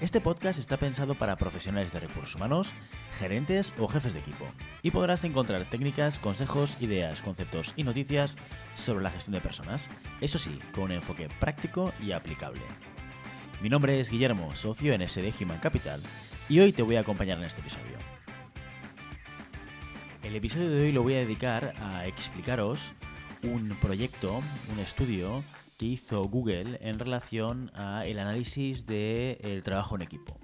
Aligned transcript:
Este 0.00 0.20
podcast 0.20 0.58
está 0.58 0.76
pensado 0.76 1.14
para 1.14 1.36
profesionales 1.36 1.90
de 1.90 2.00
recursos 2.00 2.34
humanos, 2.34 2.70
gerentes 3.18 3.72
o 3.78 3.88
jefes 3.88 4.12
de 4.12 4.20
equipo, 4.20 4.44
y 4.82 4.90
podrás 4.90 5.24
encontrar 5.24 5.64
técnicas, 5.64 6.18
consejos, 6.18 6.76
ideas, 6.80 7.22
conceptos 7.22 7.72
y 7.76 7.82
noticias 7.82 8.36
sobre 8.74 9.02
la 9.02 9.10
gestión 9.10 9.34
de 9.34 9.40
personas, 9.40 9.88
eso 10.20 10.38
sí, 10.38 10.58
con 10.74 10.84
un 10.84 10.92
enfoque 10.92 11.28
práctico 11.40 11.94
y 12.02 12.12
aplicable. 12.12 12.60
Mi 13.62 13.70
nombre 13.70 13.98
es 13.98 14.10
Guillermo, 14.10 14.54
socio 14.54 14.92
en 14.92 15.08
SD 15.08 15.32
Human 15.40 15.60
Capital, 15.60 16.02
y 16.46 16.60
hoy 16.60 16.72
te 16.72 16.82
voy 16.82 16.96
a 16.96 17.00
acompañar 17.00 17.38
en 17.38 17.44
este 17.44 17.62
episodio. 17.62 17.96
El 20.22 20.36
episodio 20.36 20.70
de 20.70 20.82
hoy 20.82 20.92
lo 20.92 21.02
voy 21.02 21.14
a 21.14 21.18
dedicar 21.18 21.72
a 21.80 22.04
explicaros 22.04 22.92
un 23.44 23.76
proyecto, 23.80 24.40
un 24.72 24.78
estudio 24.78 25.44
que 25.76 25.86
hizo 25.86 26.22
Google 26.22 26.78
en 26.80 26.98
relación 26.98 27.70
al 27.74 28.18
análisis 28.18 28.86
del 28.86 29.62
trabajo 29.62 29.96
en 29.96 30.02
equipo. 30.02 30.38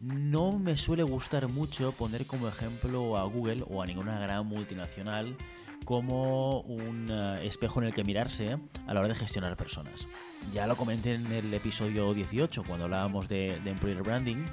No 0.00 0.52
me 0.52 0.76
suele 0.76 1.02
gustar 1.02 1.48
mucho 1.52 1.92
poner 1.92 2.26
como 2.26 2.48
ejemplo 2.48 3.16
a 3.16 3.24
Google 3.24 3.64
o 3.68 3.82
a 3.82 3.86
ninguna 3.86 4.18
gran 4.20 4.46
multinacional 4.46 5.36
como 5.84 6.60
un 6.60 7.06
eh, 7.10 7.46
espejo 7.46 7.80
en 7.80 7.88
el 7.88 7.94
que 7.94 8.04
mirarse 8.04 8.58
a 8.86 8.94
la 8.94 9.00
hora 9.00 9.08
de 9.08 9.14
gestionar 9.14 9.56
personas. 9.56 10.06
Ya 10.52 10.66
lo 10.66 10.76
comenté 10.76 11.14
en 11.14 11.26
el 11.32 11.52
episodio 11.52 12.12
18 12.12 12.62
cuando 12.64 12.84
hablábamos 12.84 13.28
de, 13.28 13.58
de 13.64 13.70
Employer 13.70 14.02
Branding 14.02 14.44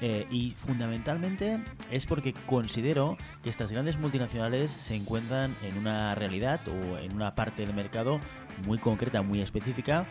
eh, 0.00 0.26
y 0.30 0.52
fundamentalmente 0.52 1.60
es 1.90 2.06
porque 2.06 2.34
considero 2.46 3.16
que 3.42 3.50
estas 3.50 3.70
grandes 3.70 3.98
multinacionales 3.98 4.72
se 4.72 4.94
encuentran 4.94 5.54
en 5.62 5.78
una 5.78 6.14
realidad 6.14 6.60
o 6.68 6.98
en 6.98 7.14
una 7.14 7.34
parte 7.34 7.64
del 7.64 7.74
mercado 7.74 8.20
muy 8.66 8.78
concreta, 8.78 9.22
muy 9.22 9.40
específica, 9.40 10.06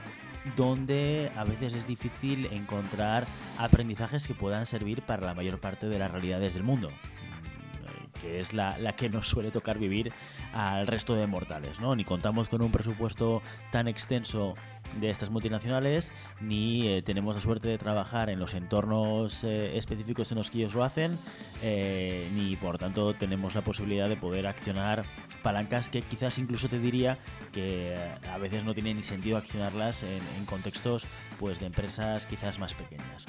donde 0.55 1.31
a 1.35 1.43
veces 1.43 1.73
es 1.73 1.87
difícil 1.87 2.47
encontrar 2.51 3.25
aprendizajes 3.57 4.27
que 4.27 4.33
puedan 4.33 4.65
servir 4.65 5.01
para 5.01 5.25
la 5.25 5.33
mayor 5.33 5.59
parte 5.59 5.87
de 5.87 5.99
las 5.99 6.11
realidades 6.11 6.53
del 6.53 6.63
mundo 6.63 6.89
que 8.23 8.39
es 8.39 8.53
la, 8.53 8.77
la, 8.79 8.93
que 8.93 9.09
nos 9.09 9.27
suele 9.27 9.51
tocar 9.51 9.77
vivir 9.77 10.11
al 10.53 10.87
resto 10.87 11.13
de 11.13 11.27
mortales, 11.27 11.79
¿no? 11.79 11.95
Ni 11.95 12.05
contamos 12.05 12.47
con 12.47 12.63
un 12.63 12.71
presupuesto 12.71 13.41
tan 13.71 13.87
extenso 13.87 14.55
de 14.99 15.09
estas 15.09 15.29
multinacionales, 15.29 16.11
ni 16.39 16.87
eh, 16.87 17.01
tenemos 17.01 17.35
la 17.35 17.41
suerte 17.41 17.69
de 17.69 17.77
trabajar 17.77 18.29
en 18.29 18.39
los 18.39 18.53
entornos 18.53 19.43
eh, 19.43 19.77
específicos 19.77 20.31
en 20.31 20.37
los 20.37 20.49
que 20.49 20.59
ellos 20.59 20.73
lo 20.73 20.83
hacen, 20.83 21.17
eh, 21.61 22.29
ni 22.33 22.55
por 22.55 22.77
tanto 22.77 23.13
tenemos 23.13 23.55
la 23.55 23.61
posibilidad 23.61 24.07
de 24.07 24.15
poder 24.15 24.47
accionar 24.47 25.03
palancas 25.41 25.89
que 25.89 26.01
quizás 26.01 26.37
incluso 26.37 26.69
te 26.69 26.79
diría 26.79 27.17
que 27.51 27.95
a 28.31 28.37
veces 28.37 28.63
no 28.63 28.73
tiene 28.73 28.93
ni 28.93 29.03
sentido 29.03 29.37
accionarlas 29.37 30.03
en, 30.03 30.21
contextos 30.45 31.05
pues 31.39 31.59
de 31.59 31.65
empresas 31.65 32.25
quizás 32.25 32.59
más 32.59 32.73
pequeñas. 32.73 33.25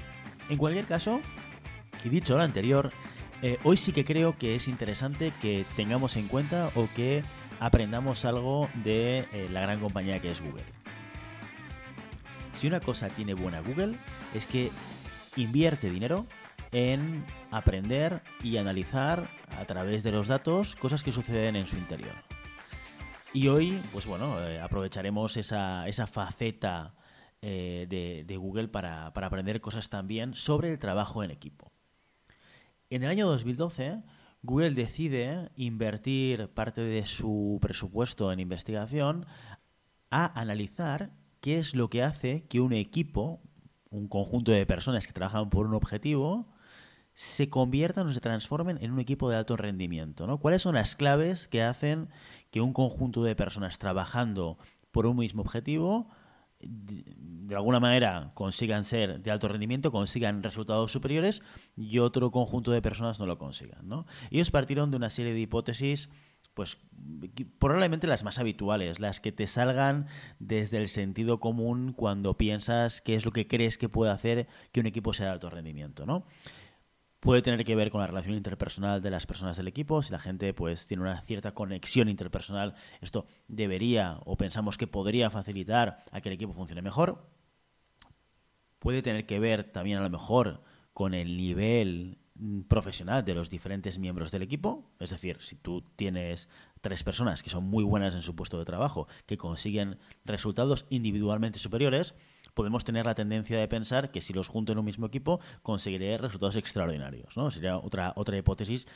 En 0.48 0.58
cualquier 0.58 0.84
caso, 0.84 1.20
y 2.04 2.08
dicho 2.10 2.36
lo 2.36 2.42
anterior, 2.42 2.92
hoy 3.62 3.76
sí 3.76 3.92
que 3.92 4.04
creo 4.04 4.36
que 4.38 4.54
es 4.54 4.68
interesante 4.68 5.32
que 5.42 5.64
tengamos 5.76 6.16
en 6.16 6.28
cuenta 6.28 6.70
o 6.74 6.88
que 6.94 7.22
aprendamos 7.60 8.24
algo 8.24 8.68
de 8.82 9.26
la 9.50 9.60
gran 9.60 9.80
compañía 9.80 10.18
que 10.18 10.30
es 10.30 10.40
Google. 10.40 10.64
Si 12.52 12.66
una 12.66 12.80
cosa 12.80 13.08
tiene 13.08 13.34
buena 13.34 13.60
Google 13.60 13.96
es 14.34 14.46
que 14.46 14.70
invierte 15.36 15.90
dinero 15.90 16.26
en 16.74 17.24
aprender 17.50 18.20
y 18.42 18.56
analizar 18.56 19.28
a 19.58 19.64
través 19.64 20.02
de 20.02 20.10
los 20.10 20.26
datos 20.26 20.74
cosas 20.76 21.02
que 21.02 21.12
suceden 21.12 21.56
en 21.56 21.66
su 21.66 21.76
interior. 21.76 22.14
Y 23.32 23.48
hoy, 23.48 23.80
pues 23.92 24.06
bueno, 24.06 24.40
eh, 24.42 24.60
aprovecharemos 24.60 25.36
esa, 25.36 25.86
faceta 26.06 26.94
eh, 27.42 28.24
de, 28.26 28.36
Google 28.36 28.68
para, 28.68 29.12
para, 29.12 29.28
aprender 29.28 29.60
cosas 29.60 29.88
también 29.88 30.34
sobre 30.34 30.70
el 30.70 30.78
trabajo 30.78 31.22
en 31.22 31.30
equipo. 31.30 31.73
En 32.94 33.02
el 33.02 33.10
año 33.10 33.26
2012, 33.26 34.04
Google 34.44 34.70
decide 34.70 35.50
invertir 35.56 36.46
parte 36.50 36.80
de 36.80 37.04
su 37.06 37.58
presupuesto 37.60 38.30
en 38.30 38.38
investigación 38.38 39.26
a 40.10 40.40
analizar 40.40 41.10
qué 41.40 41.58
es 41.58 41.74
lo 41.74 41.90
que 41.90 42.04
hace 42.04 42.44
que 42.44 42.60
un 42.60 42.72
equipo, 42.72 43.40
un 43.90 44.06
conjunto 44.06 44.52
de 44.52 44.64
personas 44.64 45.08
que 45.08 45.12
trabajan 45.12 45.50
por 45.50 45.66
un 45.66 45.74
objetivo, 45.74 46.54
se 47.14 47.50
conviertan 47.50 48.06
o 48.06 48.12
se 48.12 48.20
transformen 48.20 48.78
en 48.80 48.92
un 48.92 49.00
equipo 49.00 49.28
de 49.28 49.38
alto 49.38 49.56
rendimiento. 49.56 50.28
¿no? 50.28 50.38
¿Cuáles 50.38 50.62
son 50.62 50.76
las 50.76 50.94
claves 50.94 51.48
que 51.48 51.64
hacen 51.64 52.10
que 52.52 52.60
un 52.60 52.72
conjunto 52.72 53.24
de 53.24 53.34
personas 53.34 53.80
trabajando 53.80 54.56
por 54.92 55.06
un 55.06 55.16
mismo 55.16 55.42
objetivo 55.42 56.06
de 56.66 57.54
alguna 57.54 57.80
manera 57.80 58.32
consigan 58.34 58.84
ser 58.84 59.20
de 59.20 59.30
alto 59.30 59.48
rendimiento, 59.48 59.92
consigan 59.92 60.42
resultados 60.42 60.90
superiores 60.90 61.42
y 61.76 61.98
otro 61.98 62.30
conjunto 62.30 62.72
de 62.72 62.82
personas 62.82 63.18
no 63.18 63.26
lo 63.26 63.38
consigan. 63.38 63.88
¿no? 63.88 64.06
Ellos 64.30 64.50
partieron 64.50 64.90
de 64.90 64.96
una 64.96 65.10
serie 65.10 65.34
de 65.34 65.40
hipótesis 65.40 66.08
pues 66.54 66.78
probablemente 67.58 68.06
las 68.06 68.22
más 68.22 68.38
habituales, 68.38 69.00
las 69.00 69.18
que 69.18 69.32
te 69.32 69.46
salgan 69.46 70.06
desde 70.38 70.78
el 70.78 70.88
sentido 70.88 71.40
común 71.40 71.92
cuando 71.92 72.36
piensas 72.36 73.00
qué 73.00 73.16
es 73.16 73.24
lo 73.24 73.32
que 73.32 73.48
crees 73.48 73.76
que 73.76 73.88
puede 73.88 74.12
hacer 74.12 74.46
que 74.70 74.80
un 74.80 74.86
equipo 74.86 75.12
sea 75.12 75.26
de 75.26 75.32
alto 75.32 75.50
rendimiento, 75.50 76.06
¿no? 76.06 76.24
Puede 77.24 77.40
tener 77.40 77.64
que 77.64 77.74
ver 77.74 77.90
con 77.90 78.02
la 78.02 78.06
relación 78.06 78.34
interpersonal 78.34 79.00
de 79.00 79.08
las 79.08 79.24
personas 79.24 79.56
del 79.56 79.66
equipo. 79.66 80.02
Si 80.02 80.12
la 80.12 80.18
gente 80.18 80.52
pues 80.52 80.86
tiene 80.86 81.04
una 81.04 81.22
cierta 81.22 81.54
conexión 81.54 82.10
interpersonal, 82.10 82.74
esto 83.00 83.26
debería 83.48 84.18
o 84.26 84.36
pensamos 84.36 84.76
que 84.76 84.86
podría 84.86 85.30
facilitar 85.30 86.04
a 86.12 86.20
que 86.20 86.28
el 86.28 86.34
equipo 86.34 86.52
funcione 86.52 86.82
mejor. 86.82 87.26
Puede 88.78 89.00
tener 89.00 89.24
que 89.24 89.38
ver 89.38 89.64
también 89.64 89.96
a 89.96 90.02
lo 90.02 90.10
mejor 90.10 90.64
con 90.92 91.14
el 91.14 91.38
nivel 91.38 92.18
Mm, 92.36 92.62
profesional 92.62 93.24
de 93.24 93.32
los 93.32 93.48
diferentes 93.48 94.00
miembros 94.00 94.32
del 94.32 94.42
equipo. 94.42 94.90
Es 94.98 95.10
decir, 95.10 95.36
si 95.40 95.54
tú 95.54 95.84
tienes 95.94 96.48
tres 96.80 97.04
personas 97.04 97.44
que 97.44 97.50
son 97.50 97.62
muy 97.62 97.84
buenas 97.84 98.14
en 98.16 98.22
su 98.22 98.34
puesto 98.34 98.58
de 98.58 98.64
trabajo, 98.64 99.06
que 99.26 99.36
consiguen 99.36 99.98
resultados 100.24 100.84
individualmente 100.90 101.60
superiores, 101.60 102.16
podemos 102.54 102.84
tener 102.84 103.06
la 103.06 103.14
tendencia 103.14 103.58
de 103.58 103.68
pensar 103.68 104.10
que 104.10 104.20
si 104.20 104.32
los 104.32 104.48
junto 104.48 104.72
en 104.72 104.78
un 104.78 104.84
mismo 104.84 105.06
equipo 105.06 105.40
conseguiré 105.62 106.16
resultados 106.18 106.56
extraordinarios. 106.56 107.36
¿no? 107.36 107.50
Sería 107.50 107.76
otra, 107.76 108.12
otra 108.16 108.36
hipótesis 108.36 108.86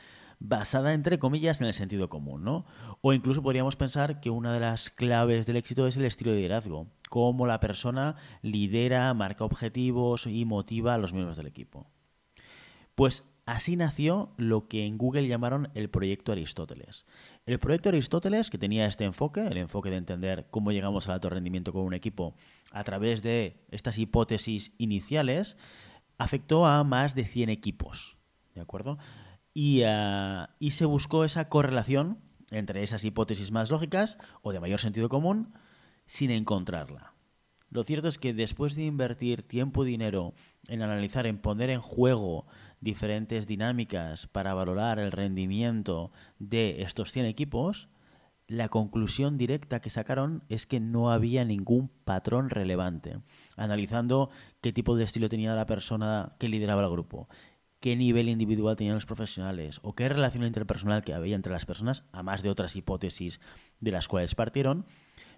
basada, 0.40 0.94
entre 0.94 1.18
comillas, 1.18 1.60
en 1.60 1.66
el 1.66 1.74
sentido 1.74 2.08
común. 2.08 2.44
¿no? 2.44 2.64
O 3.00 3.12
incluso 3.12 3.42
podríamos 3.42 3.76
pensar 3.76 4.20
que 4.20 4.30
una 4.30 4.52
de 4.52 4.60
las 4.60 4.90
claves 4.90 5.46
del 5.46 5.56
éxito 5.56 5.86
es 5.86 5.96
el 5.96 6.04
estilo 6.04 6.30
de 6.30 6.38
liderazgo, 6.38 6.86
cómo 7.10 7.46
la 7.46 7.60
persona 7.60 8.16
lidera, 8.42 9.12
marca 9.14 9.44
objetivos 9.44 10.26
y 10.26 10.44
motiva 10.44 10.94
a 10.94 10.98
los 10.98 11.12
miembros 11.12 11.36
del 11.36 11.46
equipo. 11.46 11.86
Pues 12.94 13.24
así 13.48 13.76
nació 13.76 14.34
lo 14.36 14.68
que 14.68 14.84
en 14.84 14.98
Google 14.98 15.26
llamaron 15.26 15.70
el 15.72 15.88
proyecto 15.88 16.32
Aristóteles. 16.32 17.06
El 17.46 17.58
proyecto 17.58 17.88
Aristóteles, 17.88 18.50
que 18.50 18.58
tenía 18.58 18.84
este 18.84 19.06
enfoque, 19.06 19.46
el 19.46 19.56
enfoque 19.56 19.88
de 19.88 19.96
entender 19.96 20.48
cómo 20.50 20.70
llegamos 20.70 21.08
al 21.08 21.14
alto 21.14 21.30
rendimiento 21.30 21.72
con 21.72 21.82
un 21.82 21.94
equipo 21.94 22.34
a 22.72 22.84
través 22.84 23.22
de 23.22 23.64
estas 23.70 23.96
hipótesis 23.96 24.74
iniciales, 24.76 25.56
afectó 26.18 26.66
a 26.66 26.84
más 26.84 27.14
de 27.14 27.24
100 27.24 27.48
equipos. 27.48 28.18
¿De 28.54 28.60
acuerdo? 28.60 28.98
Y, 29.54 29.80
ah, 29.86 30.50
y 30.58 30.72
se 30.72 30.84
buscó 30.84 31.24
esa 31.24 31.48
correlación 31.48 32.18
entre 32.50 32.82
esas 32.82 33.02
hipótesis 33.06 33.50
más 33.50 33.70
lógicas 33.70 34.18
o 34.42 34.52
de 34.52 34.60
mayor 34.60 34.80
sentido 34.80 35.08
común 35.08 35.54
sin 36.04 36.30
encontrarla. 36.32 37.14
Lo 37.70 37.84
cierto 37.84 38.08
es 38.08 38.16
que 38.16 38.32
después 38.32 38.74
de 38.74 38.84
invertir 38.84 39.42
tiempo 39.42 39.84
y 39.84 39.90
dinero 39.90 40.34
en 40.68 40.82
analizar, 40.82 41.26
en 41.26 41.38
poner 41.38 41.68
en 41.68 41.80
juego 41.80 42.46
diferentes 42.80 43.46
dinámicas 43.46 44.26
para 44.26 44.54
valorar 44.54 44.98
el 44.98 45.12
rendimiento 45.12 46.12
de 46.38 46.82
estos 46.82 47.12
100 47.12 47.26
equipos, 47.26 47.88
la 48.48 48.68
conclusión 48.70 49.36
directa 49.36 49.80
que 49.80 49.90
sacaron 49.90 50.42
es 50.48 50.66
que 50.66 50.80
no 50.80 51.10
había 51.10 51.44
ningún 51.44 51.90
patrón 52.04 52.48
relevante, 52.48 53.20
analizando 53.56 54.30
qué 54.62 54.72
tipo 54.72 54.96
de 54.96 55.04
estilo 55.04 55.28
tenía 55.28 55.54
la 55.54 55.66
persona 55.66 56.34
que 56.38 56.48
lideraba 56.48 56.82
el 56.82 56.90
grupo, 56.90 57.28
qué 57.80 57.94
nivel 57.94 58.28
individual 58.28 58.76
tenían 58.76 58.94
los 58.94 59.06
profesionales 59.06 59.80
o 59.82 59.94
qué 59.94 60.08
relación 60.08 60.44
interpersonal 60.44 61.04
que 61.04 61.14
había 61.14 61.36
entre 61.36 61.52
las 61.52 61.66
personas, 61.66 62.04
a 62.10 62.22
más 62.22 62.42
de 62.42 62.50
otras 62.50 62.74
hipótesis 62.74 63.40
de 63.80 63.92
las 63.92 64.08
cuales 64.08 64.34
partieron, 64.34 64.86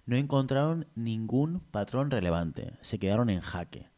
no 0.05 0.15
encontraron 0.15 0.87
ningún 0.95 1.59
patrón 1.59 2.11
relevante, 2.11 2.73
se 2.81 2.97
quedaron 2.97 3.29
en 3.29 3.41
jaque. 3.41 3.89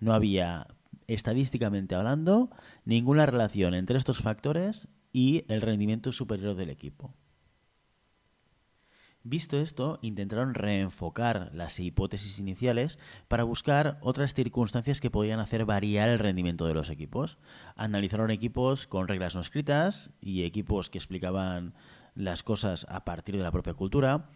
No 0.00 0.12
había, 0.12 0.66
estadísticamente 1.06 1.94
hablando, 1.94 2.50
ninguna 2.84 3.26
relación 3.26 3.74
entre 3.74 3.98
estos 3.98 4.18
factores 4.18 4.88
y 5.12 5.44
el 5.48 5.60
rendimiento 5.60 6.12
superior 6.12 6.54
del 6.54 6.70
equipo. 6.70 7.14
Visto 9.26 9.56
esto, 9.56 9.98
intentaron 10.02 10.52
reenfocar 10.52 11.50
las 11.54 11.80
hipótesis 11.80 12.38
iniciales 12.38 12.98
para 13.26 13.44
buscar 13.44 13.96
otras 14.02 14.34
circunstancias 14.34 15.00
que 15.00 15.10
podían 15.10 15.40
hacer 15.40 15.64
variar 15.64 16.10
el 16.10 16.18
rendimiento 16.18 16.66
de 16.66 16.74
los 16.74 16.90
equipos. 16.90 17.38
Analizaron 17.74 18.30
equipos 18.30 18.86
con 18.86 19.08
reglas 19.08 19.34
no 19.34 19.40
escritas 19.40 20.12
y 20.20 20.44
equipos 20.44 20.90
que 20.90 20.98
explicaban 20.98 21.72
las 22.14 22.42
cosas 22.42 22.86
a 22.90 23.06
partir 23.06 23.38
de 23.38 23.42
la 23.42 23.50
propia 23.50 23.72
cultura. 23.72 24.28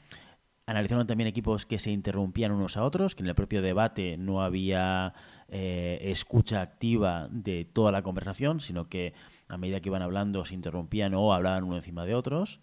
Analizaron 0.69 1.07
también 1.07 1.29
equipos 1.29 1.65
que 1.65 1.79
se 1.79 1.91
interrumpían 1.91 2.53
unos 2.53 2.77
a 2.77 2.85
otros, 2.85 3.15
que 3.15 3.23
en 3.23 3.31
el 3.31 3.35
propio 3.35 3.63
debate 3.63 4.19
no 4.19 4.43
había 4.43 5.15
eh, 5.49 5.99
escucha 6.03 6.61
activa 6.61 7.27
de 7.31 7.65
toda 7.65 7.91
la 7.91 8.03
conversación, 8.03 8.61
sino 8.61 8.85
que 8.85 9.15
a 9.49 9.57
medida 9.57 9.81
que 9.81 9.89
iban 9.89 10.03
hablando 10.03 10.45
se 10.45 10.53
interrumpían 10.53 11.15
o 11.15 11.33
hablaban 11.33 11.65
uno 11.65 11.77
encima 11.77 12.05
de 12.05 12.15
otros. 12.15 12.61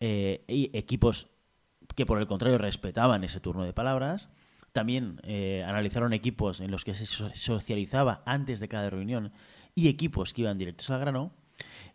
Eh, 0.00 0.44
y 0.48 0.70
equipos 0.76 1.28
que 1.94 2.04
por 2.04 2.18
el 2.18 2.26
contrario 2.26 2.58
respetaban 2.58 3.24
ese 3.24 3.40
turno 3.40 3.64
de 3.64 3.72
palabras. 3.72 4.28
También 4.72 5.18
eh, 5.22 5.64
analizaron 5.66 6.12
equipos 6.12 6.60
en 6.60 6.70
los 6.70 6.84
que 6.84 6.94
se 6.94 7.06
socializaba 7.06 8.22
antes 8.26 8.60
de 8.60 8.68
cada 8.68 8.90
reunión 8.90 9.32
y 9.74 9.88
equipos 9.88 10.34
que 10.34 10.42
iban 10.42 10.58
directos 10.58 10.90
al 10.90 11.00
grano. 11.00 11.32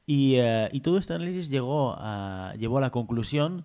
Y, 0.08 0.38
eh, 0.38 0.70
todo 0.82 0.98
este 0.98 1.14
análisis 1.14 1.52
llegó 1.52 1.94
a, 2.00 2.56
llevó 2.58 2.80
a 2.80 2.82
la 2.82 2.90
conclusión 2.90 3.64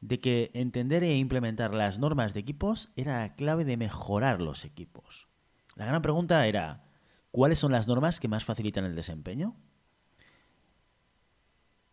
de 0.00 0.20
que 0.20 0.50
entender 0.54 1.02
e 1.02 1.16
implementar 1.16 1.74
las 1.74 1.98
normas 1.98 2.34
de 2.34 2.40
equipos 2.40 2.90
era 2.96 3.20
la 3.20 3.34
clave 3.34 3.64
de 3.64 3.76
mejorar 3.76 4.40
los 4.40 4.64
equipos. 4.64 5.28
La 5.76 5.86
gran 5.86 6.02
pregunta 6.02 6.46
era, 6.46 6.84
¿cuáles 7.30 7.58
son 7.58 7.72
las 7.72 7.88
normas 7.88 8.20
que 8.20 8.28
más 8.28 8.44
facilitan 8.44 8.84
el 8.84 8.94
desempeño? 8.94 9.56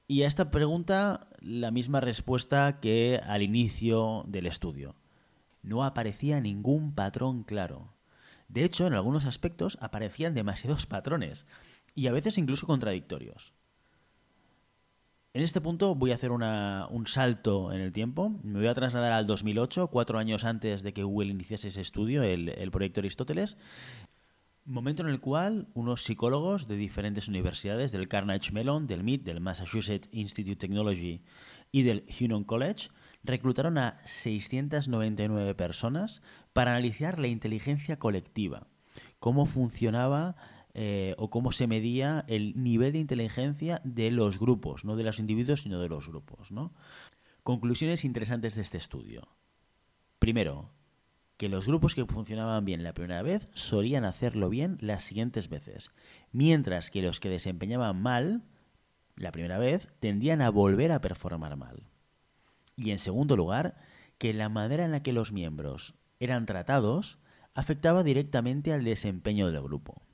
Y 0.08 0.22
a 0.22 0.28
esta 0.28 0.52
pregunta 0.52 1.30
la 1.40 1.72
misma 1.72 2.00
respuesta 2.00 2.80
que 2.80 3.20
al 3.26 3.42
inicio 3.42 4.24
del 4.28 4.46
estudio. 4.46 4.96
No 5.64 5.84
aparecía 5.84 6.40
ningún 6.42 6.94
patrón 6.94 7.44
claro. 7.44 7.96
De 8.48 8.64
hecho, 8.64 8.86
en 8.86 8.94
algunos 8.94 9.26
aspectos 9.26 9.80
aparecían 9.82 10.36
demasiados 10.36 10.86
patrones 10.86 11.48
y 11.96 12.06
a 12.06 12.12
veces 12.12 12.38
incluso 12.38 12.68
contradictorios. 12.68 13.54
En 15.36 15.42
este 15.42 15.60
punto 15.60 15.96
voy 15.96 16.14
a 16.14 16.16
hacer 16.16 16.32
un 16.32 17.08
salto 17.08 17.74
en 17.74 17.82
el 17.82 17.92
tiempo. 17.92 18.40
Me 18.42 18.60
voy 18.60 18.68
a 18.68 18.74
trasladar 18.74 19.12
al 19.12 19.28
2008, 19.28 19.90
cuatro 19.90 20.18
años 20.18 20.46
antes 20.46 20.82
de 20.82 20.94
que 20.94 21.04
Google 21.04 21.30
iniciase 21.30 21.68
ese 21.68 21.82
estudio, 21.82 22.24
el, 22.24 22.72
proyecto 22.72 23.02
Aristóteles, 23.02 23.58
Momento 24.64 25.04
en 25.04 25.10
el 25.10 25.20
cual 25.20 25.68
unos 25.74 26.04
psicólogos 26.04 26.70
de 26.70 26.78
diferentes 26.78 27.28
universidades, 27.28 27.92
del 27.92 28.08
Carnegie 28.08 28.54
Mellon, 28.54 28.88
del 28.88 29.04
MIT, 29.04 29.26
del 29.26 29.42
Massachusetts 29.42 30.08
Institute 30.14 30.54
of 30.54 30.58
Technology 30.58 31.22
y 31.70 31.84
del 31.84 32.06
Huron 32.18 32.46
College, 32.46 32.88
reclutaron 33.22 33.78
a 33.78 33.98
699 34.06 35.54
personas 35.54 36.22
para 36.54 36.72
analizar 36.72 37.20
la 37.20 37.28
inteligencia 37.28 38.00
colectiva, 38.00 38.68
cómo 39.20 39.46
funcionaba 39.46 40.38
eh, 40.78 41.16
o 41.18 41.30
cómo 41.30 41.54
se 41.54 41.68
medía 41.68 42.26
el 42.28 42.62
nivel 42.62 42.92
de 42.92 43.00
inteligencia 43.00 43.80
de 43.86 44.12
los 44.12 44.40
grupos, 44.40 44.84
no 44.84 44.98
de 44.98 45.06
los 45.06 45.20
individuos, 45.20 45.62
sino 45.62 45.80
de 45.80 45.88
los 45.88 46.10
grupos. 46.10 46.50
Conclusiones 47.44 48.04
interesantes 48.04 48.56
de 48.56 48.62
este 48.62 48.78
estudio. 48.78 49.30
Primero, 50.20 50.74
que 51.38 51.48
los 51.48 51.66
grupos 51.66 51.96
que 51.96 52.06
funcionaban 52.06 52.66
bien 52.66 52.84
la 52.84 52.94
primera 52.94 53.22
vez 53.22 53.48
solían 53.54 54.04
hacerlo 54.04 54.50
bien 54.50 54.78
las 54.82 55.04
siguientes 55.06 55.48
veces, 55.48 55.92
mientras 56.34 56.92
que 56.92 57.02
los 57.02 57.22
que 57.22 57.30
desempeñaban 57.30 58.02
mal 58.02 58.44
la 59.16 59.32
primera 59.32 59.58
vez 59.58 59.88
tendían 60.02 60.42
a 60.42 60.50
volver 60.50 60.92
a 60.92 61.00
performar 61.00 61.56
mal. 61.56 61.88
Y 62.76 62.92
en 62.92 63.00
segundo 63.00 63.38
lugar, 63.38 63.78
que 64.18 64.34
la 64.34 64.50
manera 64.50 64.84
en 64.84 64.92
la 64.92 65.04
que 65.04 65.14
los 65.14 65.32
miembros 65.32 65.96
eran 66.20 66.46
tratados 66.46 67.18
afectaba 67.54 68.04
directamente 68.04 68.74
al 68.74 68.84
desempeño 68.84 69.50
del 69.50 69.62
grupo. 69.62 70.05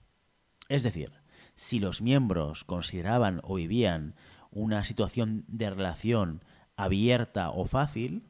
Es 0.71 0.83
decir, 0.83 1.11
si 1.53 1.81
los 1.81 2.01
miembros 2.01 2.63
consideraban 2.63 3.41
o 3.43 3.55
vivían 3.55 4.15
una 4.51 4.85
situación 4.85 5.43
de 5.49 5.69
relación 5.69 6.45
abierta 6.77 7.49
o 7.49 7.65
fácil, 7.65 8.23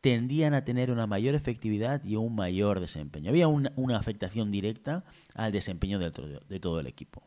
tendían 0.00 0.54
a 0.54 0.64
tener 0.64 0.92
una 0.92 1.08
mayor 1.08 1.34
efectividad 1.34 2.04
y 2.04 2.14
un 2.14 2.36
mayor 2.36 2.78
desempeño. 2.78 3.30
Había 3.30 3.48
una, 3.48 3.72
afectación 3.96 4.52
directa 4.52 5.04
al 5.34 5.50
desempeño 5.50 5.98
de, 5.98 6.12
de 6.48 6.60
todo 6.60 6.78
el 6.78 6.86
equipo. 6.86 7.24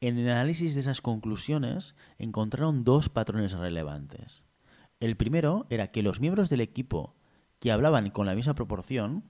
En 0.00 0.16
el 0.16 0.30
análisis 0.30 0.74
de 0.74 0.80
esas 0.80 1.00
conclusiones 1.00 1.96
encontraron 2.18 2.84
dos 2.84 3.08
patrones 3.08 3.54
relevantes. 3.54 4.44
El 5.00 5.16
primero 5.16 5.66
era 5.70 5.90
que 5.90 6.04
los 6.04 6.20
miembros 6.20 6.50
del 6.50 6.60
equipo 6.60 7.16
que 7.58 7.72
hablaban 7.72 8.10
con 8.10 8.26
la 8.26 8.36
misma 8.36 8.54
proporción, 8.54 9.24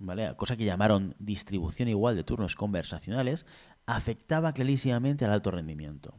¿vale? 0.00 0.34
cosa 0.36 0.56
que 0.56 0.64
llamaron 0.64 1.14
distribución 1.18 1.88
igual 1.88 2.16
de 2.16 2.24
turnos 2.24 2.56
conversacionales, 2.56 3.46
afectaba 3.86 4.52
clarísimamente 4.52 5.24
al 5.24 5.32
alto 5.32 5.52
rendimiento. 5.52 6.14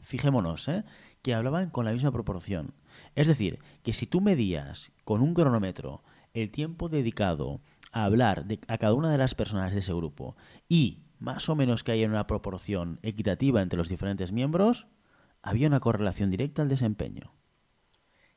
Fijémonos, 0.00 0.68
¿eh? 0.68 0.84
que 1.22 1.34
hablaban 1.34 1.70
con 1.70 1.84
la 1.84 1.92
misma 1.92 2.12
proporción. 2.12 2.74
Es 3.14 3.28
decir, 3.28 3.60
que 3.82 3.92
si 3.92 4.06
tú 4.06 4.20
medías 4.20 4.92
con 5.04 5.20
un 5.22 5.34
cronómetro 5.34 6.02
el 6.34 6.50
tiempo 6.50 6.88
dedicado 6.88 7.60
a 7.92 8.04
hablar 8.04 8.46
a 8.68 8.78
cada 8.78 8.94
una 8.94 9.10
de 9.10 9.18
las 9.18 9.34
personas 9.34 9.72
de 9.72 9.80
ese 9.80 9.92
grupo 9.92 10.36
y 10.68 11.02
más 11.18 11.48
o 11.48 11.56
menos 11.56 11.82
que 11.82 11.92
haya 11.92 12.06
una 12.06 12.26
proporción 12.26 12.98
equitativa 13.02 13.62
entre 13.62 13.78
los 13.78 13.88
diferentes 13.88 14.32
miembros, 14.32 14.86
había 15.42 15.68
una 15.68 15.80
correlación 15.80 16.30
directa 16.30 16.62
al 16.62 16.68
desempeño. 16.68 17.32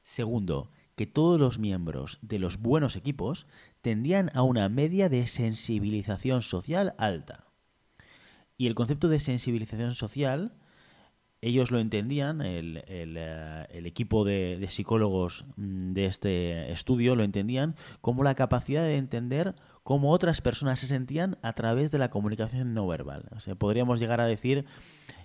Segundo, 0.04 0.72
que 1.00 1.08
todos 1.08 1.40
los 1.40 1.60
miembros 1.60 2.20
de 2.22 2.40
los 2.40 2.58
buenos 2.58 2.98
equipos 2.98 3.48
tendían 3.80 4.30
a 4.34 4.42
una 4.42 4.68
media 4.68 5.08
de 5.08 5.28
sensibilización 5.28 6.42
social 6.42 6.94
alta. 6.98 7.46
Y 8.58 8.68
el 8.68 8.76
concepto 8.76 9.08
de 9.08 9.22
sensibilización 9.22 9.96
social 9.96 10.52
ellos 11.40 11.72
lo 11.72 11.80
entendían, 11.80 12.42
el, 12.42 12.84
eh, 12.86 13.66
equipo 13.72 14.26
de, 14.26 14.66
psicólogos 14.68 15.46
mm, 15.56 15.94
de 15.94 16.06
este 16.06 16.70
estudio 16.74 17.16
lo 17.16 17.24
entendían 17.24 17.78
como 18.02 18.26
la 18.26 18.36
capacidad 18.36 18.84
de 18.84 18.98
entender 18.98 19.56
cómo 19.84 20.12
otras 20.12 20.42
personas 20.42 20.82
se 20.82 20.88
sentían 20.88 21.38
a 21.44 21.54
través 21.54 21.92
de 21.92 22.00
la 22.00 22.10
comunicación 22.10 22.74
no 22.74 22.86
verbal. 22.86 23.30
O 23.34 23.40
sea, 23.40 23.56
podríamos 23.56 24.02
llegar 24.02 24.20
a 24.20 24.26
decir 24.26 24.66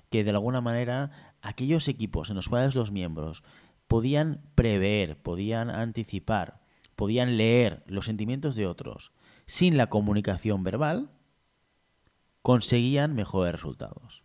que 0.08 0.22
de 0.22 0.30
alguna 0.30 0.60
manera 0.60 1.34
aquellos 1.42 1.88
equipos 1.88 2.30
en 2.30 2.36
los 2.36 2.48
cuales 2.48 2.76
los 2.76 2.92
miembros 2.92 3.42
podían 3.88 4.42
prever, 4.54 5.20
podían 5.20 5.70
anticipar, 5.70 6.60
podían 6.96 7.36
leer 7.36 7.84
los 7.86 8.06
sentimientos 8.06 8.54
de 8.54 8.66
otros 8.66 9.12
sin 9.46 9.76
la 9.76 9.88
comunicación 9.88 10.62
verbal, 10.62 11.10
conseguían 12.42 13.14
mejores 13.14 13.52
resultados. 13.52 14.24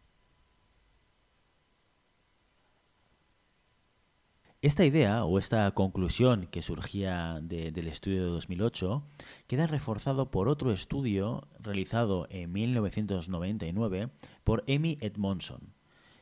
Esta 4.61 4.83
idea 4.83 5.23
o 5.23 5.39
esta 5.39 5.71
conclusión 5.71 6.47
que 6.47 6.61
surgía 6.61 7.39
del 7.41 7.87
estudio 7.87 8.25
de 8.25 8.29
2008 8.29 9.07
queda 9.47 9.67
reforzado 9.67 10.31
por 10.31 10.49
otro 10.49 10.73
estudio 10.73 11.47
realizado 11.61 12.27
en 12.29 12.51
1999 12.51 14.09
por 14.43 14.65
Amy 14.67 14.97
Edmondson, 14.99 15.73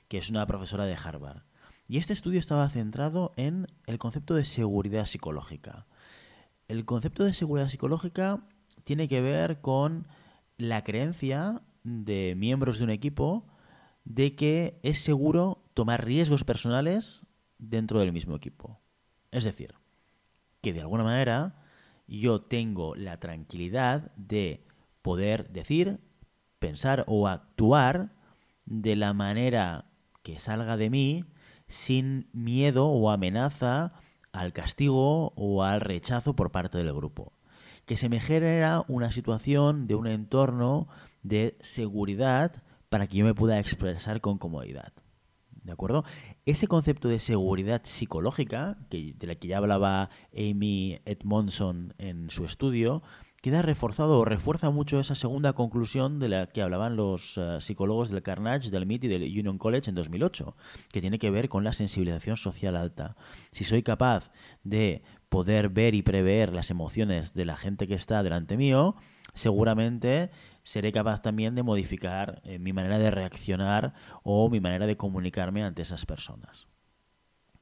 que 0.08 0.20
es 0.20 0.29
una 0.29 0.46
profesora 0.46 0.86
de 0.86 0.94
Harvard. 0.94 1.41
Y 1.89 1.98
este 1.98 2.13
estudio 2.13 2.39
estaba 2.39 2.70
centrado 2.70 3.34
en 3.38 3.67
el 3.86 3.98
concepto 3.98 4.36
de 4.36 4.44
seguridad 4.44 5.06
psicológica. 5.06 5.88
El 6.67 6.84
concepto 6.84 7.24
de 7.24 7.34
seguridad 7.34 7.70
psicológica 7.70 8.46
tiene 8.84 9.08
que 9.08 9.22
ver 9.22 9.62
con 9.62 10.08
la 10.58 10.84
creencia 10.84 11.62
de 11.84 12.34
miembros 12.36 12.79
de 12.79 12.84
un 12.84 12.89
equipo 12.89 13.48
de 14.03 14.36
que 14.36 14.79
es 14.84 15.00
seguro 15.00 15.63
tomar 15.74 16.03
riesgos 16.03 16.44
personales 16.44 17.25
dentro 17.58 18.00
del 18.01 18.12
mismo 18.12 18.36
equipo. 18.36 18.82
Es 19.32 19.46
decir, 19.46 19.75
que 20.62 20.74
de 20.74 20.82
alguna 20.82 21.06
manera 21.06 21.62
yo 22.08 22.41
tengo 22.41 22.96
la 22.96 23.20
tranquilidad 23.20 24.12
de 24.15 24.65
poder 25.01 25.50
decir, 25.51 26.01
pensar 26.60 27.06
o 27.08 27.29
actuar 27.29 28.13
de 28.65 28.98
la 28.98 29.13
manera 29.13 29.86
que 30.24 30.39
salga 30.39 30.75
de 30.75 30.89
mí 30.89 31.25
sin 31.68 32.30
miedo 32.34 32.88
o 32.88 33.10
amenaza 33.10 33.94
al 34.32 34.54
castigo 34.54 35.34
o 35.36 35.64
al 35.64 35.82
rechazo 35.82 36.36
por 36.36 36.52
parte 36.52 36.78
del 36.78 36.94
grupo. 36.94 37.34
Que 37.86 37.98
se 37.98 38.10
me 38.10 38.20
genera 38.20 38.84
una 38.88 39.12
situación 39.12 39.88
de 39.88 39.96
un 39.96 40.08
entorno 40.08 40.88
de 41.24 41.58
seguridad 41.62 42.64
para 42.90 43.08
que 43.08 43.18
yo 43.18 43.26
me 43.26 43.34
pueda 43.34 43.60
expresar 43.60 44.22
con 44.22 44.38
comodidad. 44.38 44.94
¿De 45.64 45.74
acuerdo? 45.74 46.06
Ese 46.46 46.68
concepto 46.68 47.10
de 47.10 47.20
seguridad 47.20 47.82
psicológica, 47.84 48.78
de 48.90 49.16
la 49.20 49.36
que 49.36 49.50
ya 49.50 49.58
hablaba 49.58 50.10
Amy 50.34 51.02
Edmondson 51.04 51.94
en 51.98 52.30
su 52.30 52.46
estudio, 52.46 53.04
queda 53.41 53.62
reforzado 53.62 54.20
o 54.20 54.25
refuerza 54.25 54.70
mucho 54.70 55.00
esa 55.00 55.15
segunda 55.15 55.53
conclusión 55.53 56.20
de 56.20 56.29
la 56.29 56.48
que 56.48 56.62
hablaban 56.62 56.96
los 56.96 57.38
eh, 57.38 57.60
psicólogos 57.62 58.10
del 58.10 58.24
Carnage, 58.24 58.72
del 58.72 58.86
MIT 58.86 59.06
y 59.06 59.08
del 59.08 59.24
Union 59.24 59.58
College 59.58 59.89
en 59.89 59.96
2008, 59.96 60.56
que 60.91 61.01
tiene 61.01 61.20
que 61.20 61.32
ver 61.32 61.48
con 61.48 61.63
la 61.63 61.74
sensibilización 61.74 62.38
social 62.38 62.75
alta. 62.75 63.15
Si 63.51 63.63
soy 63.63 63.84
capaz 63.84 64.32
de 64.63 65.03
poder 65.29 65.70
ver 65.70 65.94
y 65.94 66.01
prever 66.01 66.53
las 66.53 66.72
emociones 66.72 67.34
de 67.34 67.46
la 67.46 67.58
gente 67.58 67.88
que 67.88 67.94
está 67.94 68.24
delante 68.24 68.58
mío, 68.58 68.96
seguramente 69.34 70.32
seré 70.63 70.91
capaz 70.91 71.22
también 71.22 71.56
de 71.56 71.63
modificar 71.63 72.41
eh, 72.44 72.60
mi 72.60 72.74
manera 72.74 72.98
de 72.98 73.12
reaccionar 73.12 73.94
o 74.24 74.50
mi 74.50 74.60
manera 74.60 74.88
de 74.88 74.98
comunicarme 74.98 75.63
ante 75.63 75.84
esas 75.84 76.06
personas. 76.06 76.67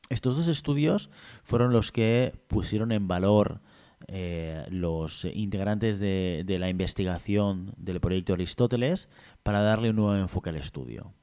Estos 0.10 0.38
dos 0.38 0.48
estudios 0.48 1.10
fueron 1.44 1.74
los 1.74 1.92
que 1.92 2.34
pusieron 2.48 2.92
en 2.92 3.08
valor 3.08 3.62
eh, 4.08 4.66
los 4.70 5.26
integrantes 5.26 6.00
de, 6.00 6.44
de 6.46 6.60
la 6.60 6.70
investigación 6.70 7.74
del 7.78 8.00
proyecto 8.00 8.34
Aristóteles 8.34 9.10
para 9.44 9.62
darle 9.62 9.90
un 9.90 9.98
nuevo 9.98 10.16
enfoque 10.16 10.50
al 10.50 10.58
estudio. 10.58 11.14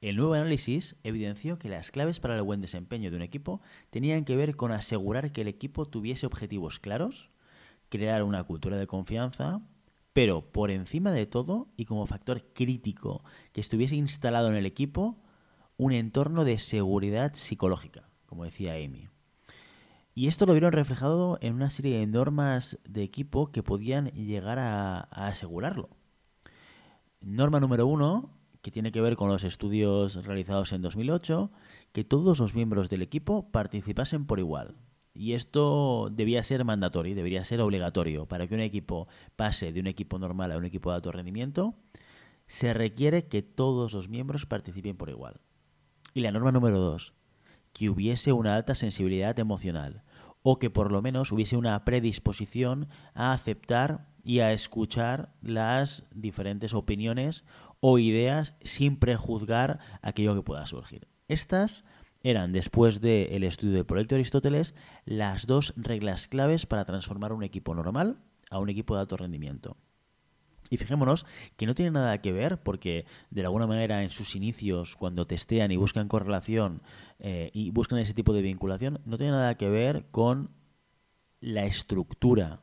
El 0.00 0.16
nuevo 0.16 0.34
análisis 0.34 0.96
evidenció 1.02 1.58
que 1.58 1.70
las 1.70 1.90
claves 1.90 2.20
para 2.20 2.36
el 2.36 2.42
buen 2.42 2.60
desempeño 2.60 3.10
de 3.10 3.16
un 3.16 3.22
equipo 3.22 3.62
tenían 3.88 4.26
que 4.26 4.36
ver 4.36 4.54
con 4.54 4.70
asegurar 4.70 5.32
que 5.32 5.40
el 5.40 5.48
equipo 5.48 5.86
tuviese 5.86 6.26
objetivos 6.26 6.78
claros, 6.78 7.30
crear 7.88 8.22
una 8.22 8.44
cultura 8.44 8.76
de 8.76 8.86
confianza, 8.86 9.62
pero 10.12 10.52
por 10.52 10.70
encima 10.70 11.10
de 11.10 11.24
todo 11.24 11.68
y 11.76 11.86
como 11.86 12.06
factor 12.06 12.44
crítico 12.52 13.24
que 13.52 13.62
estuviese 13.62 13.96
instalado 13.96 14.48
en 14.48 14.56
el 14.56 14.66
equipo, 14.66 15.22
un 15.76 15.92
entorno 15.92 16.44
de 16.44 16.58
seguridad 16.58 17.32
psicológica, 17.34 18.08
como 18.26 18.44
decía 18.44 18.74
Amy. 18.74 19.08
Y 20.14 20.28
esto 20.28 20.46
lo 20.46 20.52
vieron 20.52 20.72
reflejado 20.72 21.38
en 21.40 21.54
una 21.54 21.70
serie 21.70 21.98
de 21.98 22.06
normas 22.06 22.78
de 22.88 23.02
equipo 23.02 23.50
que 23.50 23.64
podían 23.64 24.10
llegar 24.10 24.60
a, 24.60 25.00
asegurarlo. 25.10 25.90
Norma 27.20 27.58
número 27.58 27.86
uno, 27.88 28.30
que 28.62 28.70
tiene 28.70 28.92
que 28.92 29.00
ver 29.00 29.16
con 29.16 29.28
los 29.28 29.42
estudios 29.42 30.24
realizados 30.24 30.72
en 30.72 30.82
2008, 30.82 31.50
que 31.92 32.04
todos 32.04 32.38
los 32.38 32.54
miembros 32.54 32.90
del 32.90 33.02
equipo 33.02 33.50
participasen 33.50 34.24
por 34.24 34.38
igual. 34.38 34.76
Y 35.14 35.32
esto 35.32 36.10
debía 36.12 36.44
ser 36.44 36.64
mandatorio, 36.64 37.16
debería 37.16 37.44
ser 37.44 37.60
obligatorio. 37.60 38.26
Para 38.26 38.46
que 38.46 38.54
un 38.54 38.60
equipo 38.60 39.08
pase 39.34 39.72
de 39.72 39.80
un 39.80 39.88
equipo 39.88 40.18
normal 40.20 40.52
a 40.52 40.58
un 40.58 40.64
equipo 40.64 40.90
de 40.90 40.96
alto 40.96 41.10
rendimiento, 41.10 41.74
se 42.46 42.72
requiere 42.72 43.26
que 43.26 43.42
todos 43.42 43.92
los 43.92 44.08
miembros 44.08 44.46
participen 44.46 44.96
por 44.96 45.10
igual. 45.10 45.40
Y 46.14 46.20
la 46.20 46.30
norma 46.30 46.52
número 46.52 46.78
dos, 46.78 47.14
que 47.72 47.90
hubiese 47.90 48.32
una 48.32 48.54
alta 48.54 48.76
sensibilidad 48.76 49.36
emocional 49.38 50.03
o 50.46 50.58
que 50.58 50.70
por 50.70 50.92
lo 50.92 51.00
menos 51.00 51.32
hubiese 51.32 51.56
una 51.56 51.84
predisposición 51.86 52.88
a 53.14 53.32
aceptar 53.32 54.06
y 54.22 54.40
a 54.40 54.52
escuchar 54.52 55.32
las 55.40 56.04
diferentes 56.14 56.74
opiniones 56.74 57.44
o 57.80 57.98
ideas 57.98 58.54
sin 58.62 58.96
prejuzgar 58.96 59.80
aquello 60.02 60.34
que 60.34 60.42
pueda 60.42 60.66
surgir. 60.66 61.08
Estas 61.28 61.82
eran, 62.22 62.52
después 62.52 63.00
del 63.00 63.42
estudio 63.42 63.74
del 63.74 63.86
proyecto 63.86 64.16
Aristóteles, 64.16 64.74
las 65.06 65.46
dos 65.46 65.72
reglas 65.76 66.28
claves 66.28 66.66
para 66.66 66.84
transformar 66.84 67.32
un 67.32 67.42
equipo 67.42 67.74
normal 67.74 68.18
a 68.50 68.58
un 68.58 68.68
equipo 68.68 68.94
de 68.94 69.00
alto 69.00 69.16
rendimiento. 69.16 69.78
Y 70.70 70.76
fijémonos 70.76 71.26
que 71.56 71.66
no 71.66 71.74
tiene 71.74 71.90
nada 71.90 72.20
que 72.20 72.32
ver, 72.32 72.62
porque 72.62 73.06
de 73.30 73.42
alguna 73.42 73.66
manera 73.66 74.02
en 74.02 74.10
sus 74.10 74.34
inicios, 74.34 74.96
cuando 74.96 75.26
testean 75.26 75.70
y 75.70 75.76
buscan 75.76 76.08
correlación 76.08 76.82
eh, 77.18 77.50
y 77.52 77.70
buscan 77.70 77.98
ese 77.98 78.14
tipo 78.14 78.32
de 78.32 78.42
vinculación, 78.42 79.00
no 79.04 79.16
tiene 79.16 79.32
nada 79.32 79.56
que 79.56 79.68
ver 79.68 80.06
con 80.10 80.50
la 81.40 81.64
estructura 81.64 82.60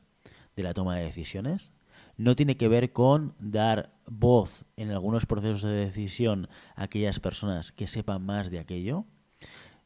de 0.56 0.62
la 0.62 0.74
toma 0.74 0.96
de 0.96 1.04
decisiones, 1.04 1.72
no 2.16 2.36
tiene 2.36 2.56
que 2.56 2.68
ver 2.68 2.92
con 2.92 3.34
dar 3.38 3.94
voz 4.06 4.64
en 4.76 4.90
algunos 4.90 5.26
procesos 5.26 5.62
de 5.62 5.72
decisión 5.72 6.48
a 6.74 6.84
aquellas 6.84 7.20
personas 7.20 7.72
que 7.72 7.86
sepan 7.86 8.24
más 8.24 8.50
de 8.50 8.58
aquello, 8.58 9.06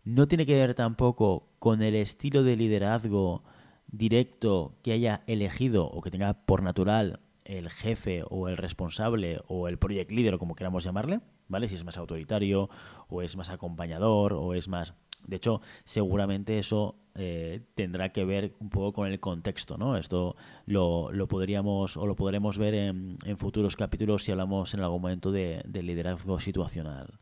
no 0.04 0.28
tiene 0.28 0.46
que 0.46 0.54
ver 0.54 0.74
tampoco 0.74 1.48
con 1.58 1.82
el 1.82 1.94
estilo 1.94 2.42
de 2.42 2.56
liderazgo 2.56 3.42
directo 3.88 4.76
que 4.82 4.92
haya 4.92 5.22
elegido 5.26 5.86
o 5.86 6.00
que 6.00 6.10
tenga 6.10 6.34
por 6.46 6.62
natural 6.62 7.20
el 7.46 7.70
jefe 7.70 8.24
o 8.28 8.48
el 8.48 8.56
responsable 8.56 9.40
o 9.46 9.68
el 9.68 9.78
project 9.78 10.10
leader 10.10 10.38
como 10.38 10.54
queramos 10.54 10.84
llamarle, 10.84 11.20
¿vale? 11.48 11.68
Si 11.68 11.74
es 11.74 11.84
más 11.84 11.98
autoritario 11.98 12.68
o 13.08 13.22
es 13.22 13.36
más 13.36 13.50
acompañador 13.50 14.32
o 14.32 14.54
es 14.54 14.68
más... 14.68 14.94
De 15.26 15.36
hecho, 15.36 15.60
seguramente 15.84 16.58
eso 16.58 16.96
eh, 17.18 17.62
tendrá 17.74 18.12
que 18.12 18.24
ver 18.24 18.54
un 18.60 18.68
poco 18.68 18.92
con 18.92 19.08
el 19.10 19.18
contexto, 19.20 19.78
¿no? 19.78 19.96
Esto 19.96 20.36
lo, 20.66 21.10
podríamos 21.28 21.96
o 21.96 22.06
lo 22.06 22.14
podremos 22.14 22.58
ver 22.58 22.74
en, 22.74 23.18
futuros 23.38 23.74
capítulos 23.74 24.22
si 24.22 24.32
hablamos 24.32 24.74
en 24.74 24.80
algún 24.80 25.00
momento 25.00 25.32
de, 25.32 25.62
liderazgo 25.72 26.38
situacional. 26.38 27.18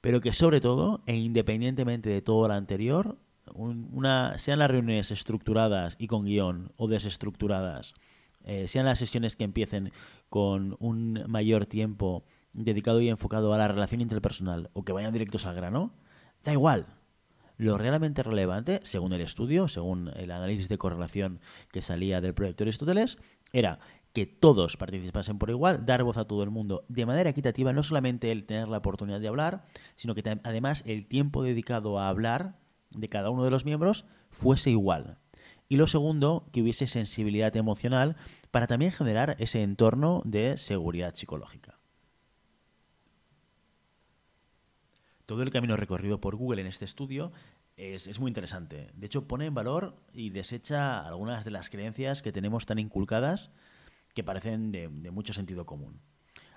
Pero 0.00 0.20
que 0.20 0.32
sobre 0.32 0.60
todo, 0.60 1.02
e 1.06 1.16
independientemente 1.16 2.08
de 2.08 2.22
todo 2.22 2.48
lo 2.48 2.54
anterior, 2.54 3.18
sean 4.36 4.58
las 4.58 4.70
reuniones 4.70 5.10
estructuradas 5.10 5.96
y 5.98 6.06
con 6.06 6.24
guion 6.24 6.72
o 6.76 6.88
desestructuradas, 6.88 7.94
eh, 8.44 8.68
sean 8.68 8.86
las 8.86 8.98
sesiones 8.98 9.36
que 9.36 9.44
empiecen 9.44 9.92
con 10.28 10.76
un 10.78 11.24
mayor 11.26 11.66
tiempo 11.66 12.24
dedicado 12.52 13.00
y 13.00 13.08
enfocado 13.08 13.52
a 13.52 13.58
la 13.58 13.68
relación 13.68 14.00
interpersonal 14.00 14.70
o 14.72 14.84
que 14.84 14.92
vayan 14.92 15.12
directos 15.12 15.46
al 15.46 15.56
grano, 15.56 15.92
da 16.44 16.52
igual. 16.52 16.86
Lo 17.56 17.78
realmente 17.78 18.22
relevante, 18.22 18.80
según 18.82 19.12
el 19.12 19.20
estudio, 19.20 19.68
según 19.68 20.10
el 20.16 20.30
análisis 20.30 20.68
de 20.68 20.78
correlación 20.78 21.40
que 21.70 21.82
salía 21.82 22.20
del 22.20 22.34
proyecto 22.34 22.64
Aristóteles, 22.64 23.18
era 23.52 23.78
que 24.12 24.26
todos 24.26 24.76
participasen 24.76 25.38
por 25.38 25.50
igual, 25.50 25.86
dar 25.86 26.02
voz 26.04 26.16
a 26.16 26.24
todo 26.24 26.42
el 26.42 26.50
mundo 26.50 26.84
de 26.88 27.06
manera 27.06 27.30
equitativa, 27.30 27.72
no 27.72 27.82
solamente 27.82 28.30
el 28.30 28.44
tener 28.44 28.68
la 28.68 28.78
oportunidad 28.78 29.20
de 29.20 29.28
hablar, 29.28 29.64
sino 29.96 30.14
que 30.14 30.38
además 30.44 30.82
el 30.86 31.06
tiempo 31.06 31.42
dedicado 31.42 31.98
a 31.98 32.08
hablar 32.08 32.58
de 32.90 33.08
cada 33.08 33.30
uno 33.30 33.44
de 33.44 33.50
los 33.50 33.64
miembros 33.64 34.04
fuese 34.30 34.70
igual. 34.70 35.18
Y 35.68 35.76
lo 35.76 35.86
segundo, 35.86 36.46
que 36.52 36.62
hubiese 36.62 36.86
sensibilidad 36.86 37.56
emocional 37.56 38.16
para 38.50 38.66
también 38.66 38.92
generar 38.92 39.36
ese 39.38 39.62
entorno 39.62 40.22
de 40.24 40.58
seguridad 40.58 41.14
psicológica. 41.14 41.78
Todo 45.26 45.42
el 45.42 45.50
camino 45.50 45.76
recorrido 45.76 46.20
por 46.20 46.36
Google 46.36 46.60
en 46.60 46.66
este 46.66 46.84
estudio 46.84 47.32
es, 47.76 48.20
muy 48.20 48.28
interesante. 48.28 48.90
De 48.94 49.06
hecho, 49.06 49.26
pone 49.26 49.46
en 49.46 49.54
valor 49.54 49.96
y 50.12 50.30
desecha 50.30 51.00
algunas 51.00 51.44
de 51.44 51.50
las 51.50 51.70
creencias 51.70 52.22
que 52.22 52.32
tenemos 52.32 52.66
tan 52.66 52.78
inculcadas 52.78 53.50
que 54.14 54.22
parecen 54.22 54.70
de, 54.70 54.88
mucho 54.88 55.32
sentido 55.32 55.66
común. 55.66 56.00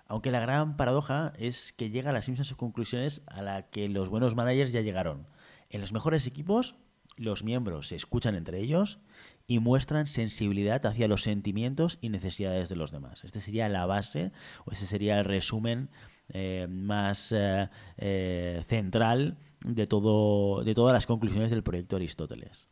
Aunque 0.05 0.31
la 0.31 0.39
gran 0.39 0.77
paradoja 0.77 1.33
es 1.37 1.73
que 1.73 1.89
llega 1.89 2.11
a 2.11 2.13
las 2.13 2.29
mismas 2.29 2.53
conclusiones 2.53 3.21
a 3.27 3.41
las 3.41 3.65
que 3.65 3.89
los 3.89 4.09
buenos 4.09 4.35
managers 4.35 4.71
ya 4.71 4.81
llegaron. 4.81 5.27
En 5.69 5.81
los 5.81 5.91
mejores 5.91 6.27
equipos 6.27 6.75
los 7.17 7.43
miembros 7.43 7.89
se 7.89 7.95
escuchan 7.95 8.35
entre 8.35 8.59
ellos 8.59 8.99
y 9.47 9.59
muestran 9.59 10.07
sensibilidad 10.07 10.85
hacia 10.85 11.07
los 11.07 11.23
sentimientos 11.23 11.97
y 12.01 12.09
necesidades 12.09 12.69
de 12.69 12.75
los 12.75 12.91
demás. 12.91 13.23
Este 13.23 13.41
sería 13.41 13.69
la 13.69 13.85
base 13.85 14.31
o 14.65 14.71
ese 14.71 14.85
sería 14.85 15.19
el 15.19 15.25
resumen 15.25 15.89
eh, 16.29 16.67
más 16.69 17.31
eh, 17.31 17.69
eh, 17.97 18.61
central 18.65 19.37
de, 19.65 19.87
todo, 19.87 20.63
de 20.63 20.73
todas 20.73 20.93
las 20.93 21.05
conclusiones 21.05 21.49
del 21.49 21.63
proyecto 21.63 21.95
Aristóteles. 21.95 22.67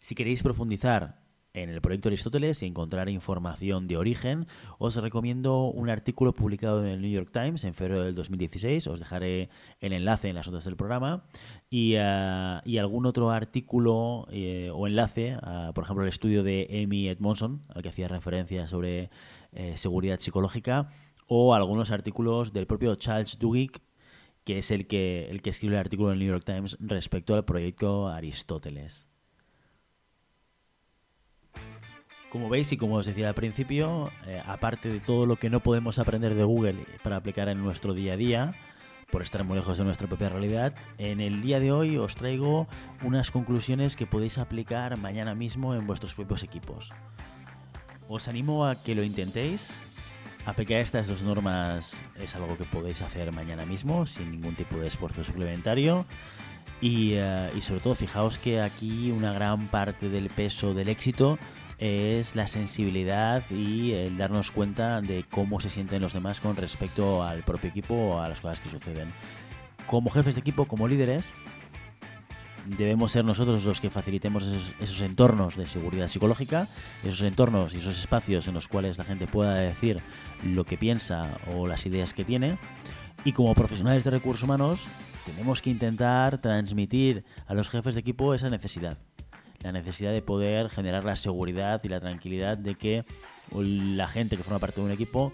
Si 0.00 0.14
queréis 0.14 0.42
profundizar 0.42 1.25
en 1.56 1.70
el 1.70 1.80
proyecto 1.80 2.10
Aristóteles 2.10 2.62
y 2.62 2.66
encontrar 2.66 3.08
información 3.08 3.88
de 3.88 3.96
origen, 3.96 4.46
os 4.78 4.94
recomiendo 4.96 5.64
un 5.64 5.88
artículo 5.88 6.34
publicado 6.34 6.82
en 6.82 6.88
el 6.88 7.00
New 7.00 7.10
York 7.10 7.30
Times 7.32 7.64
en 7.64 7.74
febrero 7.74 8.04
del 8.04 8.14
2016. 8.14 8.86
Os 8.86 9.00
dejaré 9.00 9.48
el 9.80 9.94
enlace 9.94 10.28
en 10.28 10.34
las 10.34 10.46
notas 10.46 10.64
del 10.64 10.76
programa. 10.76 11.24
Y, 11.70 11.94
eh, 11.94 12.60
algún 12.78 13.06
otro 13.06 13.30
artículo 13.30 14.28
eh, 14.30 14.70
o 14.72 14.86
enlace, 14.86 15.36
por 15.74 15.84
ejemplo, 15.84 16.04
el 16.04 16.10
estudio 16.10 16.42
de 16.42 16.82
Amy 16.84 17.08
Edmondson, 17.08 17.64
al 17.74 17.82
que 17.82 17.88
hacía 17.88 18.06
referencia 18.06 18.68
sobre 18.68 19.10
eh, 19.52 19.76
seguridad 19.78 20.20
psicológica, 20.20 20.90
o 21.26 21.54
algunos 21.54 21.90
artículos 21.90 22.52
del 22.52 22.66
propio 22.66 22.94
Charles 22.96 23.38
Duhigg, 23.38 23.80
que 24.44 24.58
es 24.58 24.70
el 24.70 24.86
que, 24.86 25.28
el 25.30 25.40
que 25.40 25.50
escribe 25.50 25.74
el 25.74 25.80
artículo 25.80 26.10
en 26.10 26.14
el 26.14 26.18
New 26.20 26.28
York 26.28 26.44
Times 26.44 26.76
respecto 26.80 27.34
al 27.34 27.46
proyecto 27.46 28.08
Aristóteles. 28.08 29.08
Como 32.36 32.50
veis 32.50 32.70
y 32.70 32.76
como 32.76 32.96
os 32.96 33.06
decía 33.06 33.30
al 33.30 33.34
principio, 33.34 34.12
eh, 34.26 34.42
aparte 34.44 34.90
de 34.90 35.00
todo 35.00 35.24
lo 35.24 35.36
que 35.36 35.48
no 35.48 35.60
podemos 35.60 35.98
aprender 35.98 36.34
de 36.34 36.44
Google 36.44 36.84
para 37.02 37.16
aplicar 37.16 37.48
en 37.48 37.62
nuestro 37.62 37.94
día 37.94 38.12
a 38.12 38.16
día, 38.18 38.54
por 39.10 39.22
estar 39.22 39.42
muy 39.42 39.56
lejos 39.56 39.78
de 39.78 39.84
nuestra 39.84 40.06
propia 40.06 40.28
realidad, 40.28 40.74
en 40.98 41.20
el 41.22 41.40
día 41.40 41.60
de 41.60 41.72
hoy 41.72 41.96
os 41.96 42.14
traigo 42.14 42.68
unas 43.02 43.30
conclusiones 43.30 43.96
que 43.96 44.06
podéis 44.06 44.36
aplicar 44.36 44.98
mañana 44.98 45.34
mismo 45.34 45.74
en 45.74 45.86
vuestros 45.86 46.14
propios 46.14 46.42
equipos. 46.42 46.90
Os 48.06 48.28
animo 48.28 48.66
a 48.66 48.82
que 48.82 48.94
lo 48.94 49.02
intentéis 49.02 49.74
Aplicar 50.44 50.80
estas 50.80 51.08
dos 51.08 51.22
normas 51.22 51.94
es 52.16 52.36
algo 52.36 52.56
que 52.58 52.64
podéis 52.64 53.00
hacer 53.00 53.34
mañana 53.34 53.64
mismo 53.64 54.06
sin 54.06 54.30
ningún 54.30 54.54
tipo 54.54 54.76
de 54.76 54.88
esfuerzo 54.88 55.24
suplementario. 55.24 56.04
Y, 56.82 57.14
eh, 57.14 57.50
y, 57.56 57.62
sobre 57.62 57.80
todo 57.80 57.94
fijaos 57.94 58.38
que 58.38 58.60
aquí 58.60 59.10
una 59.10 59.32
gran 59.32 59.68
parte 59.68 60.10
del 60.10 60.28
peso 60.28 60.74
del 60.74 60.90
éxito 60.90 61.38
es 61.78 62.34
la 62.34 62.46
sensibilidad 62.46 63.42
y 63.50 63.92
el 63.92 64.16
darnos 64.16 64.50
cuenta 64.50 65.00
de 65.00 65.24
cómo 65.30 65.60
se 65.60 65.70
sienten 65.70 66.02
los 66.02 66.12
demás 66.12 66.40
con 66.40 66.56
respecto 66.56 67.22
al 67.22 67.42
propio 67.42 67.70
equipo 67.70 67.94
o 67.94 68.20
a 68.20 68.28
las 68.28 68.40
cosas 68.40 68.60
que 68.60 68.70
suceden. 68.70 69.12
Como 69.86 70.10
jefes 70.10 70.34
de 70.34 70.40
equipo, 70.40 70.64
como 70.64 70.88
líderes, 70.88 71.32
debemos 72.66 73.12
ser 73.12 73.24
nosotros 73.24 73.64
los 73.64 73.80
que 73.80 73.90
facilitemos 73.90 74.74
esos, 74.80 75.00
entornos 75.02 75.56
de 75.56 75.66
seguridad 75.66 76.08
psicológica, 76.08 76.68
esos 77.04 77.22
entornos 77.22 77.74
y 77.74 77.78
esos 77.78 77.98
espacios 77.98 78.48
en 78.48 78.54
los 78.54 78.68
cuales 78.68 78.98
la 78.98 79.04
gente 79.04 79.26
pueda 79.26 79.54
decir 79.54 80.00
lo 80.44 80.64
que 80.64 80.76
piensa 80.76 81.38
o 81.54 81.66
las 81.66 81.86
ideas 81.86 82.14
que 82.14 82.24
tiene. 82.24 82.58
Y 83.24 83.32
como 83.32 83.54
profesionales 83.54 84.04
de 84.04 84.10
recursos 84.10 84.42
humanos, 84.42 84.86
tenemos 85.24 85.62
que 85.62 85.70
intentar 85.70 86.38
transmitir 86.38 87.24
a 87.46 87.54
los 87.54 87.68
jefes 87.68 87.94
de 87.94 88.00
equipo 88.00 88.34
esa 88.34 88.48
necesidad. 88.48 88.96
La 89.66 89.72
necesidad 89.72 90.12
de 90.12 90.22
poder 90.22 90.70
generar 90.70 91.04
la 91.04 91.16
seguridad 91.16 91.80
y 91.82 91.88
la 91.88 91.98
tranquilidad 91.98 92.56
de 92.56 92.76
que 92.76 93.04
la 93.52 94.06
gente 94.06 94.36
que 94.36 94.44
forma 94.44 94.60
parte 94.60 94.80
de 94.80 94.86
un 94.86 94.92
equipo 94.92 95.32